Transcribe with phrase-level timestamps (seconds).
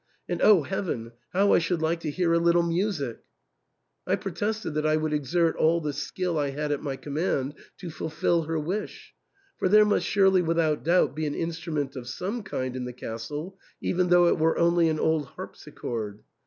[0.27, 1.11] And O heaven!
[1.31, 3.19] how I should, like to hear a little music!
[4.07, 8.41] I protested that I would exert all the skill I had at my command to fulfil
[8.45, 9.13] her wish,
[9.59, 12.93] for there must surely without doubt be an instru ment of some kind in the
[12.93, 16.23] castle, even though it were only an old harpsichord.